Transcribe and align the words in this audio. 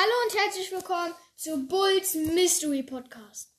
Hallo 0.00 0.12
und 0.26 0.38
herzlich 0.40 0.70
willkommen 0.70 1.12
zu 1.34 1.66
Bulls 1.66 2.14
Mystery 2.14 2.84
Podcast. 2.84 3.52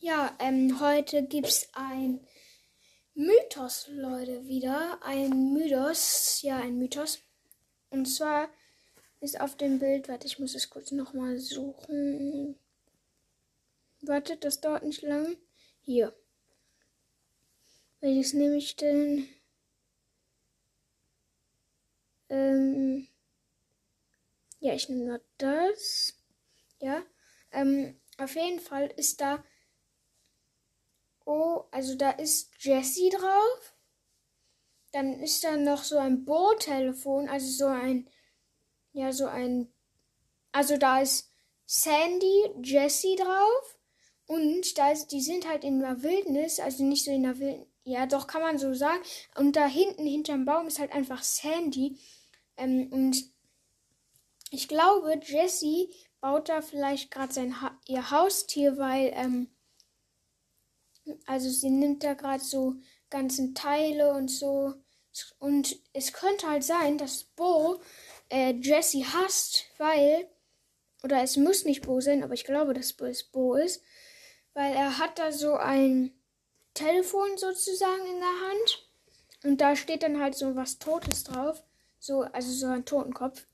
Ja, 0.00 0.36
ähm, 0.38 0.78
heute 0.80 1.22
gibt's 1.22 1.70
ein 1.72 2.20
Mythos, 3.14 3.86
Leute, 3.88 4.44
wieder. 4.44 4.98
Ein 5.02 5.54
Mythos, 5.54 6.42
ja, 6.42 6.58
ein 6.58 6.76
Mythos. 6.76 7.22
Und 7.90 8.06
zwar 8.06 8.48
ist 9.20 9.40
auf 9.40 9.56
dem 9.56 9.78
Bild, 9.78 10.08
warte, 10.08 10.26
ich 10.26 10.38
muss 10.38 10.54
es 10.54 10.70
kurz 10.70 10.92
nochmal 10.92 11.38
suchen. 11.38 12.58
Wartet, 14.02 14.44
das 14.44 14.60
dauert 14.60 14.84
nicht 14.84 15.02
lang. 15.02 15.36
Hier. 15.80 16.14
Welches 18.00 18.34
nehme 18.34 18.56
ich 18.56 18.76
denn? 18.76 19.28
Ähm, 22.28 23.08
ja, 24.60 24.74
ich 24.74 24.88
nehme 24.88 25.04
nur 25.04 25.20
das. 25.38 26.14
Ja. 26.80 27.02
Ähm, 27.52 28.00
auf 28.18 28.34
jeden 28.34 28.60
Fall 28.60 28.88
ist 28.96 29.20
da. 29.20 29.44
Oh, 31.24 31.64
also 31.70 31.94
da 31.94 32.10
ist 32.10 32.52
Jessie 32.58 33.10
drauf. 33.10 33.75
Dann 34.96 35.20
ist 35.20 35.44
da 35.44 35.58
noch 35.58 35.84
so 35.84 35.98
ein 35.98 36.24
Bohrtelefon, 36.24 37.28
also 37.28 37.46
so 37.46 37.66
ein, 37.66 38.08
ja, 38.94 39.12
so 39.12 39.26
ein, 39.26 39.70
also 40.52 40.78
da 40.78 41.02
ist 41.02 41.30
Sandy, 41.66 42.50
Jessie 42.62 43.14
drauf 43.14 43.78
und 44.24 44.78
da 44.78 44.92
ist, 44.92 45.08
die 45.08 45.20
sind 45.20 45.46
halt 45.46 45.64
in 45.64 45.80
der 45.80 46.02
Wildnis, 46.02 46.60
also 46.60 46.82
nicht 46.82 47.04
so 47.04 47.10
in 47.10 47.24
der 47.24 47.38
Wildnis, 47.38 47.68
ja, 47.84 48.06
doch 48.06 48.26
kann 48.26 48.40
man 48.40 48.56
so 48.56 48.72
sagen. 48.72 49.02
Und 49.34 49.56
da 49.56 49.66
hinten, 49.66 50.06
hinterm 50.06 50.46
Baum 50.46 50.66
ist 50.66 50.78
halt 50.78 50.92
einfach 50.92 51.22
Sandy. 51.22 51.98
Ähm, 52.56 52.88
und 52.90 53.22
ich 54.50 54.66
glaube, 54.66 55.20
Jessie 55.22 55.90
baut 56.22 56.48
da 56.48 56.62
vielleicht 56.62 57.10
gerade 57.10 57.34
sein 57.34 57.60
ha 57.60 57.78
ihr 57.86 58.10
Haustier, 58.10 58.78
weil, 58.78 59.12
ähm, 59.14 59.50
also 61.26 61.50
sie 61.50 61.68
nimmt 61.68 62.02
da 62.02 62.14
gerade 62.14 62.42
so 62.42 62.76
ganzen 63.10 63.54
Teile 63.54 64.14
und 64.14 64.28
so 64.28 64.72
und 65.38 65.76
es 65.92 66.12
könnte 66.12 66.48
halt 66.48 66.64
sein, 66.64 66.98
dass 66.98 67.24
Bo 67.24 67.80
äh, 68.30 68.52
Jesse 68.54 69.04
hasst, 69.12 69.66
weil, 69.78 70.28
oder 71.02 71.22
es 71.22 71.36
muss 71.36 71.64
nicht 71.64 71.82
Bo 71.82 72.00
sein, 72.00 72.22
aber 72.22 72.34
ich 72.34 72.44
glaube, 72.44 72.74
dass 72.74 72.94
es 73.00 73.24
Bo 73.24 73.54
ist, 73.54 73.82
weil 74.54 74.74
er 74.74 74.98
hat 74.98 75.18
da 75.18 75.32
so 75.32 75.54
ein 75.54 76.12
Telefon 76.74 77.36
sozusagen 77.36 78.06
in 78.06 78.20
der 78.20 78.48
Hand 78.48 78.88
und 79.44 79.60
da 79.60 79.76
steht 79.76 80.02
dann 80.02 80.20
halt 80.20 80.34
so 80.34 80.56
was 80.56 80.78
Totes 80.78 81.24
drauf, 81.24 81.62
so, 81.98 82.22
also 82.22 82.50
so 82.52 82.66
ein 82.66 82.84
Totenkopf. 82.84 83.46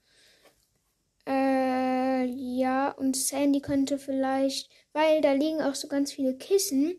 Äh, 1.26 2.24
ja, 2.24 2.90
und 2.90 3.16
Sandy 3.16 3.60
könnte 3.60 3.98
vielleicht, 3.98 4.70
weil 4.92 5.20
da 5.20 5.32
liegen 5.32 5.62
auch 5.62 5.74
so 5.74 5.86
ganz 5.86 6.12
viele 6.12 6.36
Kissen 6.36 6.96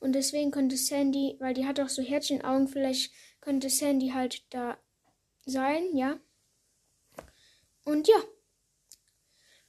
und 0.00 0.12
deswegen 0.12 0.50
könnte 0.50 0.76
Sandy, 0.76 1.36
weil 1.38 1.54
die 1.54 1.66
hat 1.66 1.78
auch 1.78 1.88
so 1.88 2.02
Herzchenaugen, 2.02 2.68
vielleicht 2.68 3.12
könnte 3.40 3.70
Sandy 3.70 4.10
halt 4.10 4.44
da 4.50 4.78
sein, 5.46 5.96
ja. 5.96 6.18
Und 7.84 8.08
ja, 8.08 8.22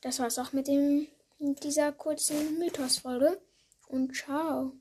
das 0.01 0.19
war's 0.19 0.39
auch 0.39 0.53
mit 0.53 0.67
dem 0.67 1.07
mit 1.41 1.63
dieser 1.63 1.91
kurzen 1.91 2.59
Mythos-Folge. 2.59 3.41
Und 3.87 4.15
ciao. 4.15 4.73